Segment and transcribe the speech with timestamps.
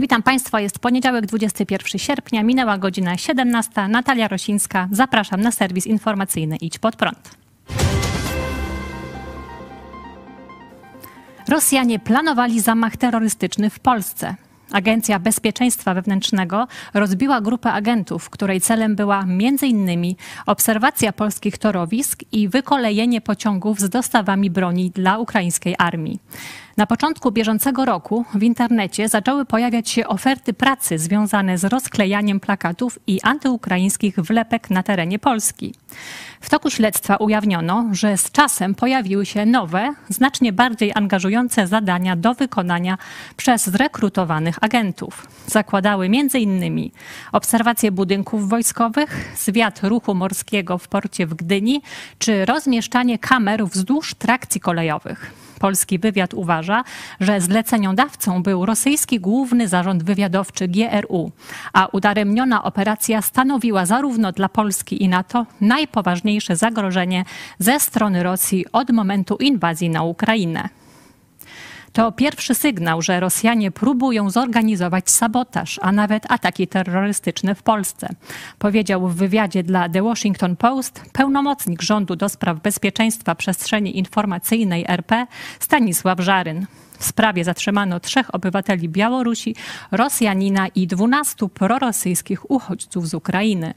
[0.00, 3.88] Witam Państwa, jest poniedziałek 21 sierpnia, minęła godzina 17.
[3.88, 7.36] Natalia Rosińska, zapraszam na serwis informacyjny Idź Pod Prąd.
[11.48, 14.34] Rosjanie planowali zamach terrorystyczny w Polsce.
[14.72, 20.14] Agencja Bezpieczeństwa Wewnętrznego rozbiła grupę agentów, której celem była m.in.
[20.46, 26.20] obserwacja polskich torowisk i wykolejenie pociągów z dostawami broni dla ukraińskiej armii.
[26.78, 32.98] Na początku bieżącego roku w internecie zaczęły pojawiać się oferty pracy związane z rozklejaniem plakatów
[33.06, 35.74] i antyukraińskich wlepek na terenie Polski.
[36.40, 42.34] W toku śledztwa ujawniono, że z czasem pojawiły się nowe, znacznie bardziej angażujące zadania do
[42.34, 42.98] wykonania
[43.36, 45.26] przez zrekrutowanych agentów.
[45.46, 46.90] Zakładały m.in.
[47.32, 51.82] obserwację budynków wojskowych, zwiat ruchu morskiego w porcie w Gdyni
[52.18, 55.47] czy rozmieszczanie kamer wzdłuż trakcji kolejowych.
[55.58, 56.84] Polski wywiad uważa,
[57.20, 61.30] że zleceniodawcą był rosyjski główny zarząd wywiadowczy GRU,
[61.72, 67.24] a udaremniona operacja stanowiła zarówno dla Polski i NATO najpoważniejsze zagrożenie
[67.58, 70.77] ze strony Rosji od momentu inwazji na Ukrainę.
[71.92, 78.08] To pierwszy sygnał, że Rosjanie próbują zorganizować sabotaż, a nawet ataki terrorystyczne w Polsce,
[78.58, 85.26] powiedział w wywiadzie dla The Washington Post pełnomocnik rządu do spraw bezpieczeństwa przestrzeni informacyjnej RP
[85.60, 86.66] Stanisław Żaryn.
[86.98, 89.54] W sprawie zatrzymano trzech obywateli Białorusi,
[89.90, 93.74] Rosjanina i dwunastu prorosyjskich uchodźców z Ukrainy.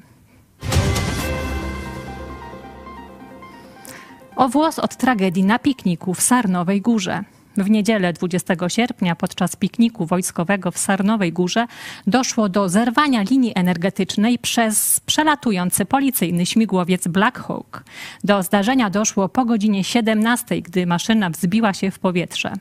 [4.35, 7.23] O włos od tragedii na pikniku w Sarnowej Górze.
[7.57, 11.65] W niedzielę 20 sierpnia podczas pikniku wojskowego w Sarnowej Górze
[12.07, 17.83] doszło do zerwania linii energetycznej przez przelatujący policyjny śmigłowiec Black Hawk.
[18.23, 22.53] Do zdarzenia doszło po godzinie 17, gdy maszyna wzbiła się w powietrze.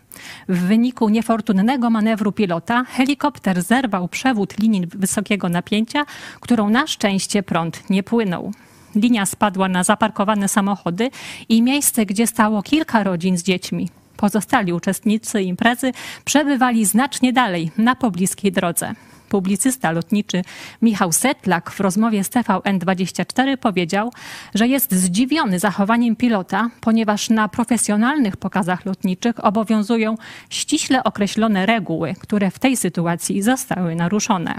[0.48, 6.04] W wyniku niefortunnego manewru pilota helikopter zerwał przewód linii wysokiego napięcia,
[6.40, 8.52] którą na szczęście prąd nie płynął.
[8.94, 11.10] Linia spadła na zaparkowane samochody
[11.48, 13.88] i miejsce, gdzie stało kilka rodzin z dziećmi.
[14.20, 15.92] Pozostali uczestnicy imprezy
[16.24, 18.94] przebywali znacznie dalej, na pobliskiej drodze.
[19.28, 20.42] Publicysta lotniczy
[20.82, 24.12] Michał Setlak w rozmowie z TVN24 powiedział,
[24.54, 30.14] że jest zdziwiony zachowaniem pilota, ponieważ na profesjonalnych pokazach lotniczych obowiązują
[30.50, 34.54] ściśle określone reguły, które w tej sytuacji zostały naruszone.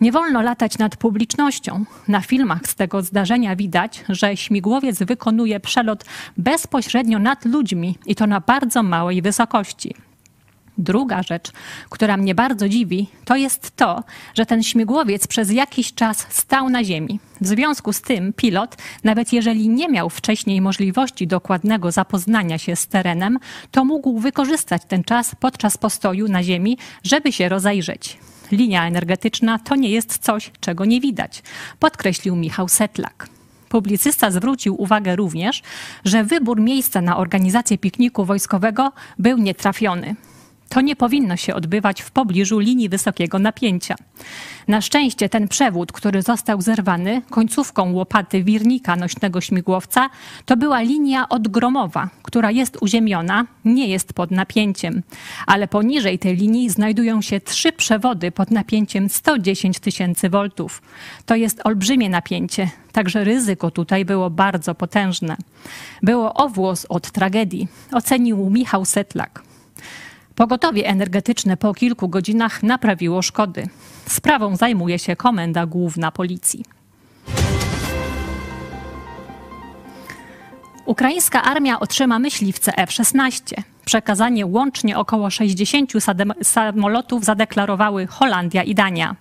[0.00, 1.84] Nie wolno latać nad publicznością.
[2.08, 6.04] Na filmach z tego zdarzenia widać, że śmigłowiec wykonuje przelot
[6.36, 9.94] bezpośrednio nad ludźmi i to na bardzo małej wysokości.
[10.78, 11.52] Druga rzecz,
[11.90, 14.04] która mnie bardzo dziwi, to jest to,
[14.34, 17.20] że ten śmigłowiec przez jakiś czas stał na ziemi.
[17.40, 22.86] W związku z tym pilot, nawet jeżeli nie miał wcześniej możliwości dokładnego zapoznania się z
[22.86, 23.38] terenem,
[23.70, 28.18] to mógł wykorzystać ten czas podczas postoju na ziemi, żeby się rozejrzeć
[28.52, 31.42] linia energetyczna to nie jest coś, czego nie widać,
[31.80, 33.28] podkreślił Michał Setlak.
[33.68, 35.62] Publicysta zwrócił uwagę również,
[36.04, 40.16] że wybór miejsca na organizację pikniku wojskowego był nietrafiony.
[40.68, 43.94] To nie powinno się odbywać w pobliżu linii wysokiego napięcia.
[44.68, 50.10] Na szczęście ten przewód, który został zerwany końcówką łopaty wirnika nośnego śmigłowca,
[50.44, 55.02] to była linia odgromowa, która jest uziemiona, nie jest pod napięciem.
[55.46, 60.82] Ale poniżej tej linii znajdują się trzy przewody pod napięciem 110 tysięcy voltów.
[61.26, 65.36] To jest olbrzymie napięcie, także ryzyko tutaj było bardzo potężne.
[66.02, 69.42] Było o włos od tragedii, ocenił Michał Setlak.
[70.38, 73.68] Pogotowie energetyczne po kilku godzinach naprawiło szkody.
[74.06, 76.64] Sprawą zajmuje się Komenda Główna Policji.
[80.86, 83.62] Ukraińska armia otrzyma myśliwce F-16.
[83.84, 85.92] Przekazanie łącznie około 60
[86.42, 89.16] samolotów zadeklarowały Holandia i Dania.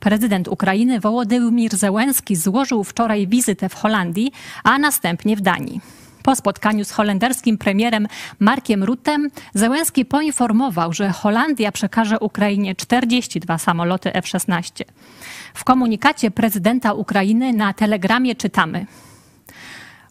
[0.00, 4.32] Prezydent Ukrainy Wołodymir Zełenski złożył wczoraj wizytę w Holandii,
[4.64, 5.80] a następnie w Danii.
[6.26, 8.08] Po spotkaniu z holenderskim premierem
[8.38, 14.84] Markiem Ruttem Zełenski poinformował, że Holandia przekaże Ukrainie 42 samoloty F-16.
[15.54, 18.86] W komunikacie prezydenta Ukrainy na telegramie czytamy: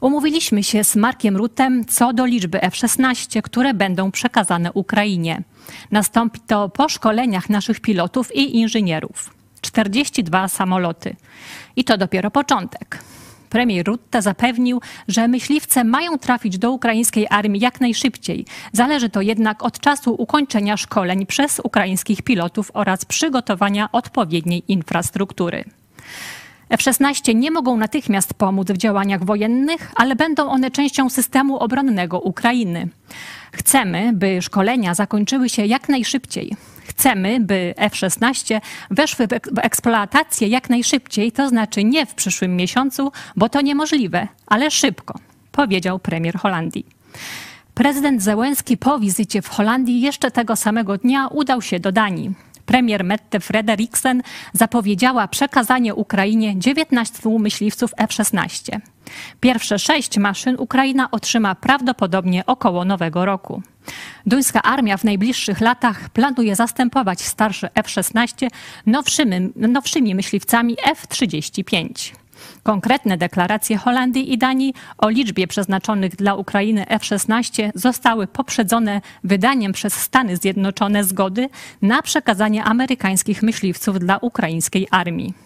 [0.01, 5.43] Umówiliśmy się z Markiem Rutem co do liczby F-16, które będą przekazane Ukrainie.
[5.91, 9.33] Nastąpi to po szkoleniach naszych pilotów i inżynierów.
[9.61, 11.15] 42 samoloty.
[11.75, 13.04] I to dopiero początek.
[13.49, 18.45] Premier Rutte zapewnił, że myśliwce mają trafić do ukraińskiej armii jak najszybciej.
[18.71, 25.63] Zależy to jednak od czasu ukończenia szkoleń przez ukraińskich pilotów oraz przygotowania odpowiedniej infrastruktury.
[26.69, 32.87] F-16 nie mogą natychmiast pomóc w działaniach wojennych, ale będą one częścią systemu obronnego Ukrainy.
[33.51, 36.55] Chcemy, by szkolenia zakończyły się jak najszybciej.
[36.87, 38.61] Chcemy, by F-16
[38.91, 44.71] weszły w eksploatację jak najszybciej, to znaczy nie w przyszłym miesiącu, bo to niemożliwe, ale
[44.71, 45.19] szybko,
[45.51, 46.85] powiedział premier Holandii.
[47.73, 52.33] Prezydent Zełenski po wizycie w Holandii jeszcze tego samego dnia udał się do Danii.
[52.65, 54.21] Premier Mette Frederiksen
[54.53, 58.79] zapowiedziała przekazanie Ukrainie 19 myśliwców F-16.
[59.39, 63.61] Pierwsze sześć maszyn Ukraina otrzyma prawdopodobnie około nowego roku.
[64.27, 68.47] Duńska armia w najbliższych latach planuje zastępować starsze F-16
[68.85, 72.13] nowszymi, nowszymi myśliwcami F-35.
[72.63, 79.93] Konkretne deklaracje Holandii i Danii o liczbie przeznaczonych dla Ukrainy F-16 zostały poprzedzone wydaniem przez
[79.93, 81.49] Stany Zjednoczone zgody
[81.81, 85.44] na przekazanie amerykańskich myśliwców dla ukraińskiej armii.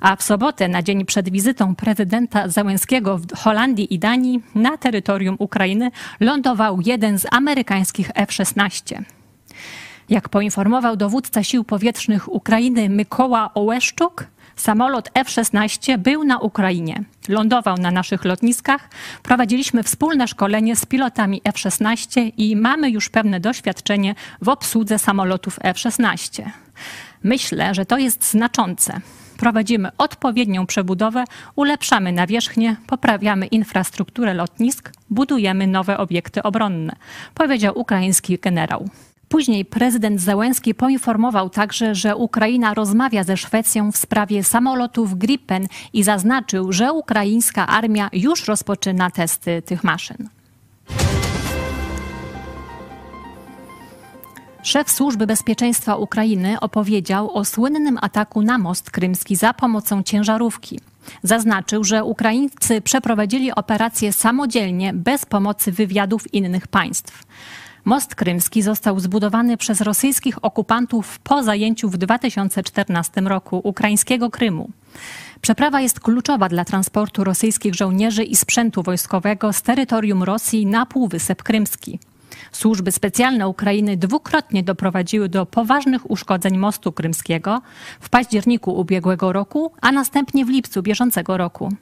[0.00, 5.36] A w sobotę, na dzień przed wizytą prezydenta Załęskiego w Holandii i Danii, na terytorium
[5.38, 5.90] Ukrainy
[6.20, 9.02] lądował jeden z amerykańskich F-16.
[10.08, 14.26] Jak poinformował dowódca sił powietrznych Ukrainy Mykoła Ołeszczuk,
[14.56, 17.04] Samolot F-16 był na Ukrainie.
[17.28, 18.88] Lądował na naszych lotniskach.
[19.22, 26.42] Prowadziliśmy wspólne szkolenie z pilotami F-16 i mamy już pewne doświadczenie w obsłudze samolotów F-16.
[27.22, 29.00] Myślę, że to jest znaczące.
[29.38, 31.24] Prowadzimy odpowiednią przebudowę,
[31.56, 36.96] ulepszamy nawierzchnię, poprawiamy infrastrukturę lotnisk, budujemy nowe obiekty obronne,
[37.34, 38.88] powiedział ukraiński generał.
[39.28, 46.02] Później prezydent Zełenski poinformował także, że Ukraina rozmawia ze Szwecją w sprawie samolotów Gripen i
[46.02, 50.28] zaznaczył, że ukraińska armia już rozpoczyna testy tych maszyn.
[54.66, 60.80] Szef Służby Bezpieczeństwa Ukrainy opowiedział o słynnym ataku na most krymski za pomocą ciężarówki.
[61.22, 67.24] Zaznaczył, że Ukraińcy przeprowadzili operację samodzielnie, bez pomocy wywiadów innych państw.
[67.84, 74.70] Most krymski został zbudowany przez rosyjskich okupantów po zajęciu w 2014 roku ukraińskiego Krymu.
[75.40, 81.42] Przeprawa jest kluczowa dla transportu rosyjskich żołnierzy i sprzętu wojskowego z terytorium Rosji na Półwysep
[81.42, 81.98] Krymski.
[82.52, 87.60] Służby specjalne Ukrainy dwukrotnie doprowadziły do poważnych uszkodzeń mostu krymskiego
[88.00, 91.72] w październiku ubiegłego roku, a następnie w lipcu bieżącego roku.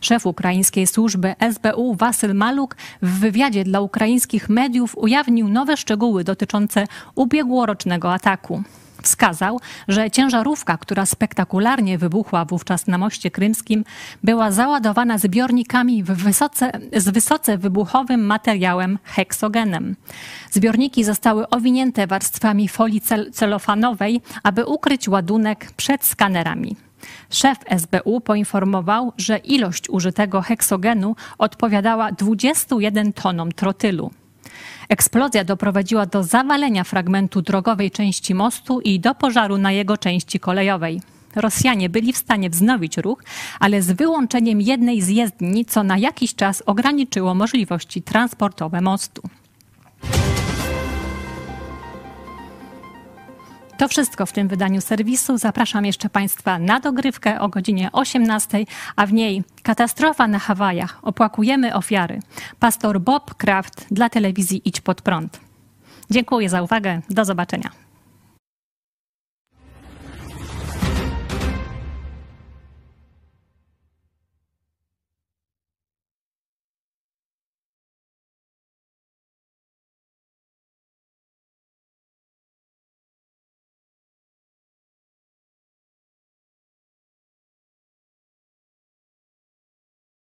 [0.00, 6.86] Szef ukraińskiej służby SBU Wasyl Maluk w wywiadzie dla ukraińskich mediów ujawnił nowe szczegóły dotyczące
[7.14, 8.62] ubiegłorocznego ataku.
[9.02, 13.84] Wskazał, że ciężarówka, która spektakularnie wybuchła wówczas na moście krymskim,
[14.22, 19.96] była załadowana zbiornikami wysoce, z wysoce wybuchowym materiałem heksogenem.
[20.50, 26.76] Zbiorniki zostały owinięte warstwami folii cel celofanowej, aby ukryć ładunek przed skanerami.
[27.30, 34.10] Szef SBU poinformował, że ilość użytego heksogenu odpowiadała 21 tonom trotylu.
[34.88, 41.00] Eksplozja doprowadziła do zawalenia fragmentu drogowej części mostu i do pożaru na jego części kolejowej.
[41.36, 43.24] Rosjanie byli w stanie wznowić ruch,
[43.60, 49.22] ale z wyłączeniem jednej z jezdni, co na jakiś czas ograniczyło możliwości transportowe mostu.
[53.82, 55.38] To wszystko w tym wydaniu serwisu.
[55.38, 58.64] Zapraszam jeszcze Państwa na dogrywkę o godzinie 18,
[58.96, 60.98] a w niej katastrofa na Hawajach.
[61.02, 62.20] Opłakujemy ofiary.
[62.60, 65.40] Pastor Bob Kraft dla telewizji Idź Pod Prąd.
[66.10, 67.00] Dziękuję za uwagę.
[67.10, 67.81] Do zobaczenia.